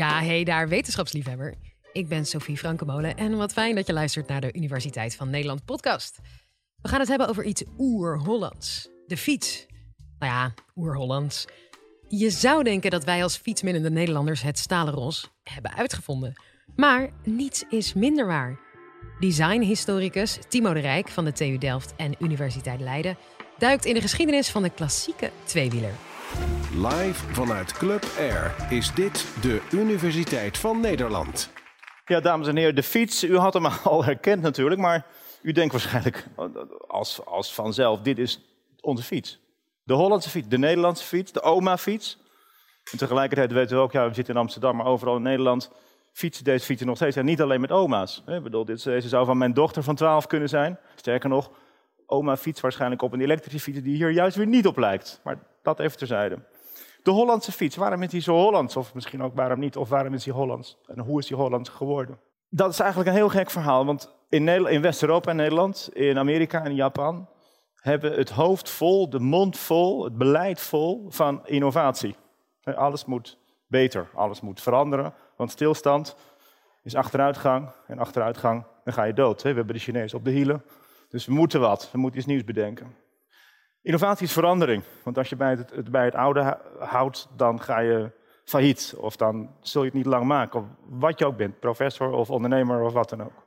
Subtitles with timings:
[0.00, 1.54] Ja, hey daar, wetenschapsliefhebber.
[1.92, 5.64] Ik ben Sophie Frankemolen en wat fijn dat je luistert naar de Universiteit van Nederland
[5.64, 6.18] podcast.
[6.82, 8.88] We gaan het hebben over iets oer-Hollands.
[9.06, 9.66] De fiets.
[10.18, 11.46] Nou ja, oer-Hollands.
[12.08, 16.42] Je zou denken dat wij als fietsminnende Nederlanders het stalen ros hebben uitgevonden.
[16.76, 18.60] Maar niets is minder waar.
[19.18, 23.16] Designhistoricus Timo de Rijk van de TU Delft en Universiteit Leiden
[23.58, 26.09] duikt in de geschiedenis van de klassieke tweewieler.
[26.74, 31.50] Live vanuit Club Air is dit de Universiteit van Nederland.
[32.04, 33.24] Ja, dames en heren, de fiets.
[33.24, 35.06] U had hem al herkend natuurlijk, maar
[35.42, 36.26] u denkt waarschijnlijk
[36.86, 38.40] als, als vanzelf, dit is
[38.80, 39.40] onze fiets.
[39.84, 42.18] De Hollandse fiets, de Nederlandse fiets, de oma-fiets.
[42.92, 45.70] En tegelijkertijd weten we ook, ja, we zitten in Amsterdam, maar overal in Nederland
[46.12, 47.16] fietsen deze fietsen nog steeds.
[47.16, 48.22] En niet alleen met oma's.
[48.26, 50.78] Ik bedoel, dit, deze zou van mijn dochter van 12 kunnen zijn.
[50.94, 51.50] Sterker nog,
[52.06, 55.20] oma fiets waarschijnlijk op een elektrische fiets die hier juist weer niet op lijkt.
[55.24, 56.38] Maar dat even terzijde.
[57.02, 58.76] De Hollandse fiets, waarom is die zo Hollands?
[58.76, 59.76] Of misschien ook waarom niet?
[59.76, 60.78] Of waarom is die Hollands?
[60.86, 62.18] En hoe is die Hollands geworden?
[62.48, 66.64] Dat is eigenlijk een heel gek verhaal, want in, in West-Europa en Nederland, in Amerika
[66.64, 67.28] en Japan,
[67.74, 72.16] hebben het hoofd vol, de mond vol, het beleid vol van innovatie.
[72.64, 76.16] Alles moet beter, alles moet veranderen, want stilstand
[76.82, 79.42] is achteruitgang en achteruitgang, dan ga je dood.
[79.42, 80.64] We hebben de Chinezen op de hielen,
[81.08, 82.96] dus we moeten wat, we moeten iets nieuws bedenken.
[83.82, 88.12] Innovatie is verandering, want als je bij het, bij het oude houdt, dan ga je
[88.44, 88.94] failliet.
[88.96, 92.30] Of dan zul je het niet lang maken, of wat je ook bent, professor of
[92.30, 93.46] ondernemer of wat dan ook.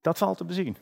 [0.00, 0.76] Dat valt te bezien.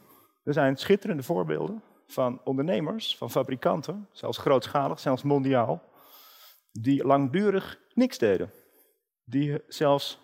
[0.44, 5.82] Er zijn schitterende voorbeelden van ondernemers, van fabrikanten, zelfs grootschalig, zelfs mondiaal,
[6.72, 8.52] die langdurig niks deden.
[9.24, 10.18] Die zelfs,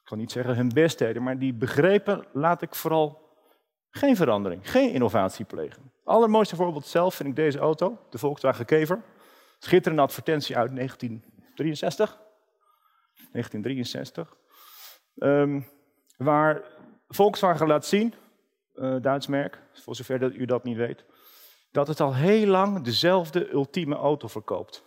[0.00, 3.21] ik kan niet zeggen hun best deden, maar die begrepen, laat ik vooral
[3.92, 5.92] geen verandering, geen innovatie plegen.
[6.04, 9.02] Allermooiste voorbeeld zelf vind ik deze auto, de Volkswagen Kever.
[9.58, 12.18] Schitterende advertentie uit 1963.
[13.32, 14.36] 1963.
[15.16, 15.66] Um,
[16.16, 16.62] waar
[17.08, 18.14] Volkswagen laat zien,
[18.74, 21.04] uh, Duits merk, voor zover dat u dat niet weet,
[21.70, 24.84] dat het al heel lang dezelfde ultieme auto verkoopt.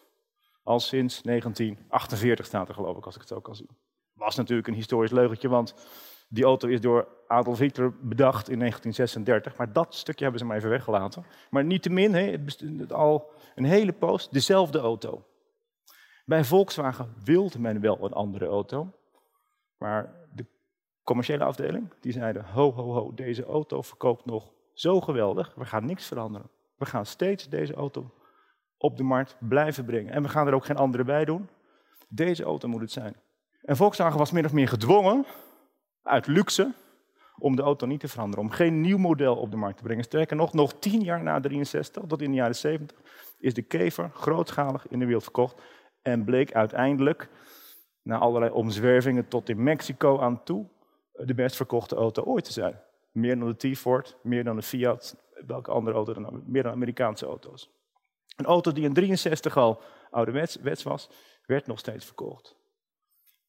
[0.63, 3.69] Al sinds 1948 staat er geloof ik, als ik het zo kan zien.
[4.13, 5.73] Was natuurlijk een historisch leugentje, want
[6.35, 10.57] die auto is door Adolf Hitler bedacht in 1936, maar dat stukje hebben ze maar
[10.57, 11.25] even weggelaten.
[11.49, 15.25] Maar niettemin, het bestond al een hele poos dezelfde auto.
[16.25, 18.91] Bij Volkswagen wilde men wel een andere auto,
[19.77, 20.45] maar de
[21.03, 25.85] commerciële afdeling die zeiden: ho, ho, ho, deze auto verkoopt nog zo geweldig, we gaan
[25.85, 26.49] niks veranderen.
[26.77, 28.11] We gaan steeds deze auto
[28.77, 30.13] op de markt blijven brengen.
[30.13, 31.49] En we gaan er ook geen andere bij doen.
[32.09, 33.15] Deze auto moet het zijn.
[33.61, 35.25] En Volkswagen was min of meer gedwongen,
[36.05, 36.73] uit luxe,
[37.37, 38.45] om de auto niet te veranderen.
[38.45, 40.03] Om geen nieuw model op de markt te brengen.
[40.03, 42.97] Sterker nog, nog tien jaar na 63, tot in de jaren 70,
[43.39, 45.61] is de Kever grootschalig in de wereld verkocht.
[46.01, 47.29] En bleek uiteindelijk,
[48.01, 50.65] na allerlei omzwervingen tot in Mexico aan toe,
[51.13, 52.79] de best verkochte auto ooit te zijn.
[53.11, 55.15] Meer dan de T-Ford, meer dan de Fiat,
[55.47, 57.69] welke andere auto dan ook, meer dan Amerikaanse auto's.
[58.35, 61.09] Een auto die in 63 al ouderwets was,
[61.45, 62.55] werd nog steeds verkocht.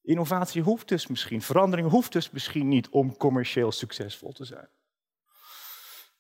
[0.07, 4.69] Innovatie hoeft dus misschien, verandering hoeft dus misschien niet om commercieel succesvol te zijn.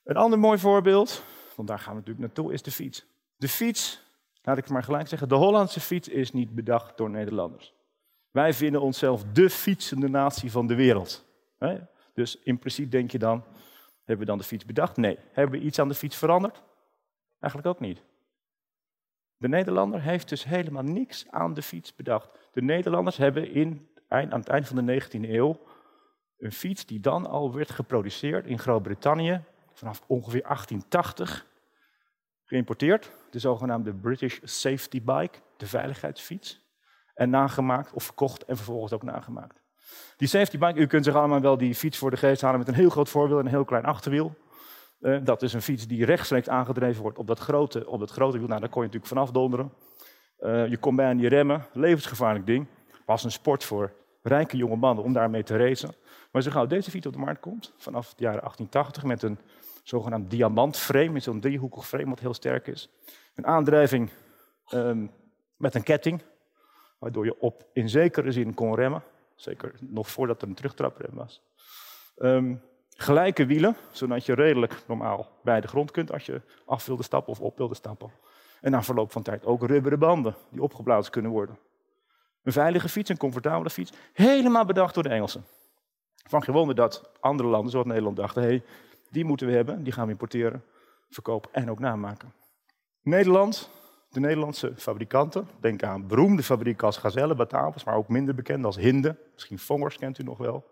[0.05, 1.23] Een ander mooi voorbeeld,
[1.55, 3.07] want daar gaan we natuurlijk naartoe, is de fiets.
[3.37, 4.03] De fiets,
[4.43, 7.75] laat ik het maar gelijk zeggen, de Hollandse fiets is niet bedacht door Nederlanders.
[8.31, 11.25] Wij vinden onszelf de fietsende natie van de wereld.
[12.15, 13.45] Dus in principe denk je dan,
[13.97, 14.97] hebben we dan de fiets bedacht?
[14.97, 15.19] Nee.
[15.33, 16.63] Hebben we iets aan de fiets veranderd?
[17.41, 18.03] Eigenlijk ook niet.
[19.37, 22.29] De Nederlander heeft dus helemaal niks aan de fiets bedacht.
[22.53, 25.61] De Nederlanders hebben in, aan het eind van de 19e eeuw
[26.39, 31.47] een fiets die dan al werd geproduceerd in Groot-Brittannië vanaf ongeveer 1880
[32.45, 33.11] geïmporteerd.
[33.31, 36.65] De zogenaamde British Safety Bike, de veiligheidsfiets.
[37.15, 39.63] En nagemaakt of verkocht en vervolgens ook nagemaakt.
[40.17, 42.69] Die safety bike, u kunt zich allemaal wel die fiets voor de geest halen met
[42.69, 44.35] een heel groot voorwiel en een heel klein achterwiel.
[44.99, 48.47] Dat is een fiets die rechtstreeks aangedreven wordt op dat grote, op dat grote wiel.
[48.47, 49.73] Nou, daar kon je natuurlijk vanaf donderen.
[50.41, 52.67] Uh, je komt bij aan die remmen, levensgevaarlijk ding.
[53.07, 55.95] Was een sport voor rijke jonge mannen om daarmee te racen.
[56.33, 59.39] Maar zo gauw deze fiets op de markt komt, vanaf de jaren 1880, met een
[59.83, 62.91] zogenaamd diamantframe, met zo'n driehoekig frame wat heel sterk is.
[63.35, 64.11] Een aandrijving
[64.73, 65.11] um,
[65.57, 66.23] met een ketting,
[66.99, 69.03] waardoor je op in zekere zin kon remmen.
[69.35, 71.43] Zeker nog voordat er een terugtraprem was.
[72.19, 72.63] Um,
[72.97, 77.33] gelijke wielen, zodat je redelijk normaal bij de grond kunt als je af wilde stappen
[77.33, 78.11] of op wilde stappen.
[78.61, 81.59] En na verloop van tijd ook rubberen banden die opgeblazen kunnen worden.
[82.43, 85.45] Een veilige fiets, een comfortabele fiets, helemaal bedacht door de Engelsen.
[86.29, 88.63] Van gewonnen dat andere landen, zoals Nederland, dachten: hé, hey,
[89.11, 90.65] die moeten we hebben, die gaan we importeren,
[91.11, 92.33] verkopen en ook namaken.
[93.03, 93.71] Nederland,
[94.11, 98.77] de Nederlandse fabrikanten, denk aan beroemde fabrieken als Gazelle, Batavus, maar ook minder bekend als
[98.77, 100.67] Hinde, misschien Vongers kent u nog wel,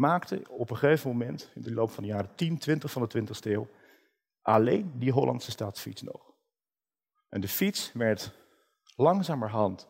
[0.00, 3.20] maakten op een gegeven moment, in de loop van de jaren 10, 20 van de
[3.20, 3.68] 20e eeuw,
[4.42, 6.32] alleen die Hollandse staatsfiets nog.
[7.28, 8.32] En de fiets werd
[8.96, 9.88] langzamerhand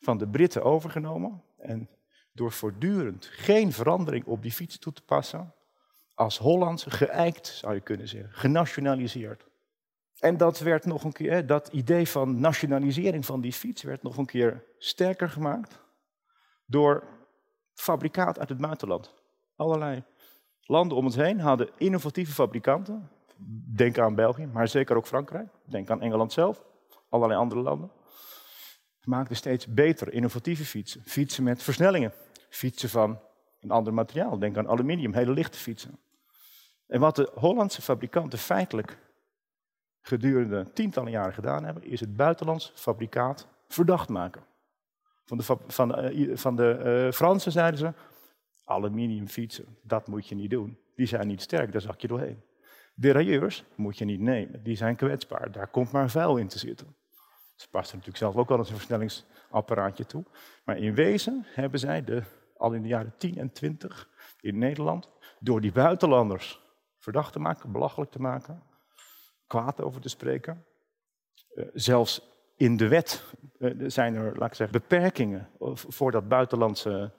[0.00, 1.88] van de Britten overgenomen en
[2.32, 5.54] door voortdurend geen verandering op die fiets toe te passen,
[6.14, 9.44] als Hollands geëikt, zou je kunnen zeggen, genationaliseerd.
[10.18, 14.16] En dat werd nog een keer, dat idee van nationalisering van die fiets werd nog
[14.16, 15.80] een keer sterker gemaakt
[16.66, 17.04] door
[17.74, 19.21] fabrikaat uit het buitenland.
[19.62, 20.02] Allerlei
[20.60, 23.10] landen om ons heen hadden innovatieve fabrikanten.
[23.74, 25.48] Denk aan België, maar zeker ook Frankrijk.
[25.64, 26.64] Denk aan Engeland zelf,
[27.08, 27.90] allerlei andere landen.
[29.04, 31.02] Maakten steeds betere, innovatieve fietsen.
[31.04, 32.12] Fietsen met versnellingen.
[32.48, 33.20] Fietsen van
[33.60, 34.38] een ander materiaal.
[34.38, 35.98] Denk aan aluminium, hele lichte fietsen.
[36.86, 38.98] En wat de Hollandse fabrikanten feitelijk
[40.00, 44.42] gedurende tientallen jaren gedaan hebben, is het buitenlands fabrikaat verdacht maken.
[45.24, 47.92] Van de, van, uh, van de uh, Fransen zeiden ze,
[48.72, 50.78] aluminium fietsen, dat moet je niet doen.
[50.94, 52.42] Die zijn niet sterk, daar zak je doorheen.
[52.94, 56.94] Derailleurs moet je niet nemen, die zijn kwetsbaar, daar komt maar vuil in te zitten.
[57.54, 60.24] Ze passen natuurlijk zelf ook eens een versnellingsapparaatje toe.
[60.64, 62.22] Maar in wezen hebben zij de,
[62.56, 64.08] al in de jaren 10 en 20
[64.40, 65.10] in Nederland
[65.40, 66.60] door die buitenlanders
[66.98, 68.62] verdacht te maken, belachelijk te maken,
[69.46, 70.64] kwaad over te spreken.
[71.54, 72.22] Uh, zelfs
[72.56, 77.12] in de wet uh, zijn er, laat ik zeggen, beperkingen voor dat buitenlandse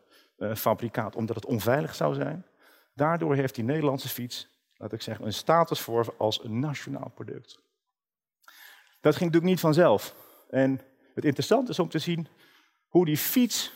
[0.55, 2.45] fabrikaat, omdat het onveilig zou zijn.
[2.93, 4.47] Daardoor heeft die Nederlandse fiets,
[4.77, 7.59] laat ik zeggen, een status voor als een nationaal product.
[9.01, 10.15] Dat ging natuurlijk niet vanzelf.
[10.49, 10.81] En
[11.13, 12.27] het interessante is om te zien
[12.87, 13.71] hoe die fiets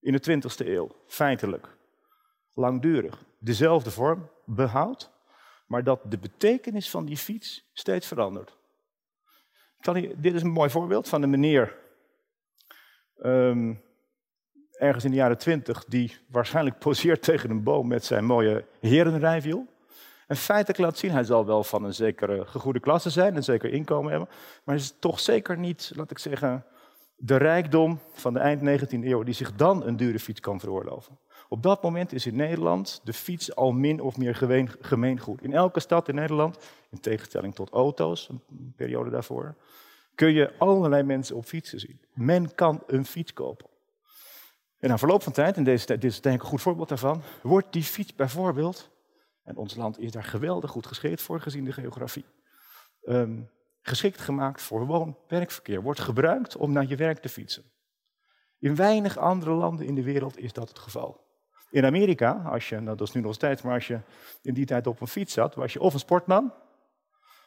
[0.00, 1.76] in de 20e eeuw feitelijk
[2.52, 5.10] langdurig dezelfde vorm behoudt,
[5.66, 8.56] maar dat de betekenis van die fiets steeds verandert.
[9.80, 11.78] Kan dit is een mooi voorbeeld van een meneer,
[13.16, 13.82] um,
[14.78, 19.66] ergens in de jaren 20, die waarschijnlijk poseert tegen een boom met zijn mooie herenrijwiel.
[20.26, 23.72] En feitelijk laat zien, hij zal wel van een zekere gegoede klasse zijn, een zeker
[23.72, 24.28] inkomen hebben,
[24.64, 26.64] maar is toch zeker niet, laat ik zeggen,
[27.16, 31.18] de rijkdom van de eind 19e eeuw die zich dan een dure fiets kan veroorloven.
[31.48, 34.34] Op dat moment is in Nederland de fiets al min of meer
[34.80, 35.42] gemeengoed.
[35.42, 36.58] In elke stad in Nederland,
[36.90, 39.54] in tegenstelling tot auto's, een periode daarvoor,
[40.14, 42.00] kun je allerlei mensen op fietsen zien.
[42.12, 43.66] Men kan een fiets kopen.
[44.84, 47.22] En na verloop van tijd, en deze, dit is denk ik een goed voorbeeld daarvan,
[47.42, 48.90] wordt die fiets bijvoorbeeld,
[49.42, 52.24] en ons land is daar geweldig goed geschikt voor gezien de geografie,
[53.02, 53.50] um,
[53.80, 57.64] geschikt gemaakt voor woon-werkverkeer, wordt gebruikt om naar je werk te fietsen.
[58.58, 61.20] In weinig andere landen in de wereld is dat het geval.
[61.70, 64.00] In Amerika, als je, nou dat is nu nog steeds, maar als je
[64.42, 66.52] in die tijd op een fiets zat, was je of een sportman,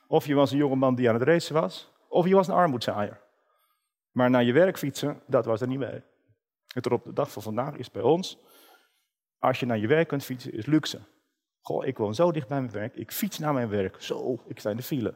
[0.08, 3.22] of je was een jongeman die aan het racen was, of je was een armoedzaaier.
[4.12, 6.04] Maar naar je werk fietsen, dat was er niet mee.
[6.86, 8.38] En op de dag van vandaag is bij ons,
[9.40, 11.00] als je naar je werk kunt fietsen, is luxe.
[11.62, 14.02] Goh, ik woon zo dicht bij mijn werk, ik fiets naar mijn werk.
[14.02, 15.14] Zo, ik sta in de file.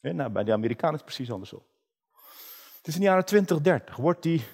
[0.00, 1.62] nou, bij de Amerikanen is het precies andersom.
[2.76, 4.44] Het is in de jaren 20, 30, wordt die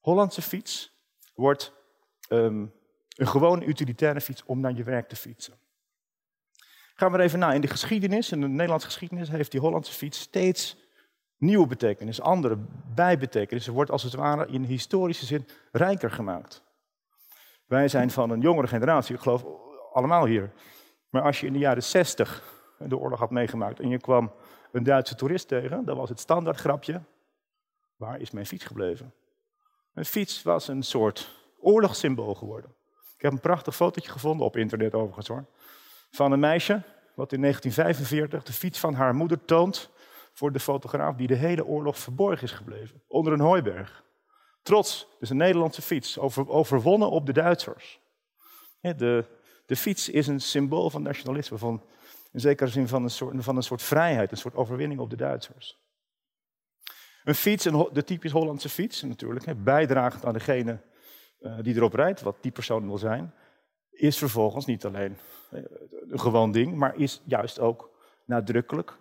[0.00, 0.92] Hollandse fiets
[1.34, 1.72] wordt,
[2.28, 2.72] um,
[3.16, 5.54] een gewone utilitaire fiets om naar je werk te fietsen.
[6.94, 7.54] Gaan we er even naar.
[7.54, 10.76] In de geschiedenis, in de Nederlandse geschiedenis, heeft die Hollandse fiets steeds
[11.36, 12.58] nieuwe betekenis, andere
[12.94, 13.72] bijbetekenissen.
[13.72, 16.64] Wordt als het ware in historische zin rijker gemaakt.
[17.66, 19.44] Wij zijn van een jongere generatie, ik geloof
[19.92, 20.52] allemaal hier.
[21.10, 22.42] Maar als je in de jaren 60
[22.78, 24.32] de oorlog had meegemaakt en je kwam
[24.72, 27.02] een Duitse toerist tegen, dan was het standaard grapje:
[27.96, 29.14] waar is mijn fiets gebleven?
[29.94, 32.74] Een fiets was een soort oorlogssymbool geworden.
[33.16, 35.44] Ik heb een prachtig fotootje gevonden, op internet overigens hoor,
[36.10, 36.82] van een meisje
[37.14, 39.90] wat in 1945 de fiets van haar moeder toont
[40.36, 44.04] voor de fotograaf die de hele oorlog verborgen is gebleven, onder een hooiberg.
[44.62, 48.00] Trots, dus een Nederlandse fiets, over, overwonnen op de Duitsers.
[48.80, 49.24] de,
[49.66, 51.82] de fiets is een symbool van nationalisme, van,
[52.32, 55.16] in zekere zin van een, soort, van een soort vrijheid, een soort overwinning op de
[55.16, 55.78] Duitsers.
[57.24, 60.80] Een fiets, de typisch Hollandse fiets natuurlijk, bijdragend aan degene
[61.40, 63.34] uh, die erop rijdt, wat die persoon wil zijn,
[63.90, 65.16] is vervolgens niet alleen
[65.52, 65.60] uh,
[66.08, 67.90] een gewoon ding, maar is juist ook
[68.24, 68.98] nadrukkelijk.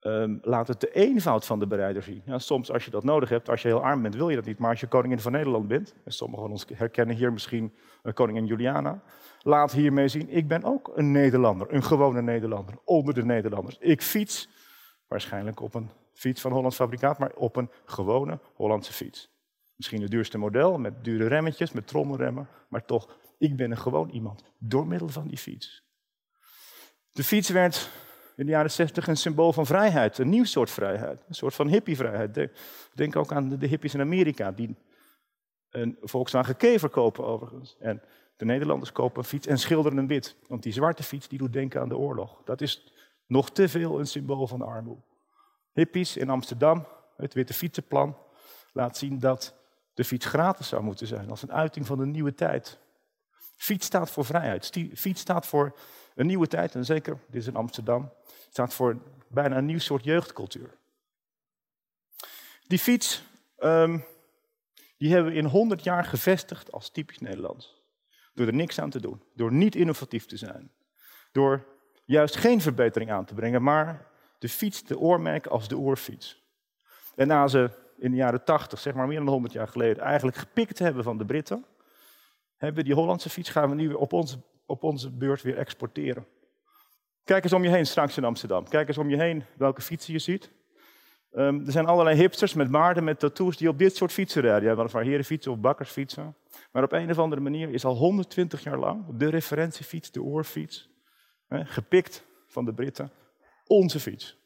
[0.00, 2.22] Um, laat het de eenvoud van de bereider zien.
[2.24, 4.44] Ja, soms als je dat nodig hebt, als je heel arm bent, wil je dat
[4.44, 4.58] niet.
[4.58, 8.12] Maar als je koningin van Nederland bent, en sommigen van ons herkennen hier misschien uh,
[8.12, 9.02] koningin Juliana,
[9.42, 13.78] laat hiermee zien, ik ben ook een Nederlander, een gewone Nederlander, onder de Nederlanders.
[13.78, 14.48] Ik fiets,
[15.08, 19.30] waarschijnlijk op een fiets van Hollands fabrikaat, maar op een gewone Hollandse fiets.
[19.76, 24.08] Misschien het duurste model, met dure remmetjes, met trommelremmen, maar toch, ik ben een gewoon
[24.08, 25.86] iemand, door middel van die fiets.
[27.12, 27.90] De fiets werd
[28.38, 31.68] in de jaren 60 een symbool van vrijheid, een nieuw soort vrijheid, een soort van
[31.68, 32.50] hippievrijheid.
[32.94, 34.76] Denk ook aan de hippies in Amerika, die
[35.70, 37.76] een Volkswagen Kever kopen overigens.
[37.78, 38.02] En
[38.36, 40.36] de Nederlanders kopen een fiets en schilderen hem wit.
[40.46, 42.40] Want die zwarte fiets die doet denken aan de oorlog.
[42.44, 42.92] Dat is
[43.26, 45.02] nog te veel een symbool van armoede.
[45.72, 48.16] Hippies in Amsterdam, het witte fietsenplan,
[48.72, 49.54] laat zien dat
[49.94, 51.30] de fiets gratis zou moeten zijn.
[51.30, 52.78] Als een uiting van de nieuwe tijd.
[53.58, 54.70] Fiets staat voor vrijheid.
[54.94, 55.78] Fiets staat voor
[56.14, 56.74] een nieuwe tijd.
[56.74, 58.12] En zeker, dit is in Amsterdam,
[58.50, 58.98] staat voor
[59.28, 60.76] bijna een nieuw soort jeugdcultuur.
[62.66, 63.22] Die fiets,
[63.58, 64.04] um,
[64.96, 67.82] die hebben we in 100 jaar gevestigd als typisch Nederlands.
[68.34, 69.22] Door er niks aan te doen.
[69.34, 70.70] Door niet innovatief te zijn.
[71.32, 71.66] Door
[72.04, 74.06] juist geen verbetering aan te brengen, maar
[74.38, 76.42] de fiets de oormerk als de oorfiets.
[77.14, 80.36] En na ze in de jaren 80, zeg maar meer dan 100 jaar geleden, eigenlijk
[80.36, 81.64] gepikt te hebben van de Britten,
[82.58, 86.26] hebben die Hollandse fiets gaan we nu op onze, op onze beurt weer exporteren.
[87.24, 88.68] Kijk eens om je heen straks in Amsterdam.
[88.68, 90.50] Kijk eens om je heen welke fietsen je ziet.
[91.32, 94.76] Um, er zijn allerlei hipsters met baarden, met tattoos, die op dit soort fietsen rijden.
[94.76, 96.36] Weliswaar herenfietsen of bakkersfietsen.
[96.72, 100.88] Maar op een of andere manier is al 120 jaar lang de referentiefiets, de oorfiets,
[101.48, 103.10] gepikt van de Britten,
[103.66, 104.38] onze fiets.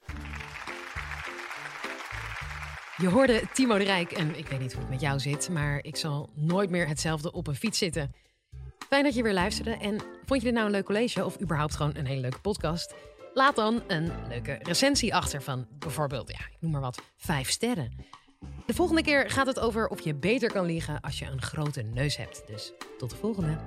[2.97, 5.79] Je hoorde Timo de Rijk en ik weet niet hoe het met jou zit, maar
[5.83, 8.15] ik zal nooit meer hetzelfde op een fiets zitten.
[8.89, 11.77] Fijn dat je weer luisterde en vond je dit nou een leuk college of überhaupt
[11.77, 12.95] gewoon een hele leuke podcast?
[13.35, 17.93] Laat dan een leuke recensie achter van bijvoorbeeld, ja, ik noem maar wat, vijf sterren.
[18.67, 21.83] De volgende keer gaat het over of je beter kan liegen als je een grote
[21.83, 22.43] neus hebt.
[22.47, 23.59] Dus tot de volgende.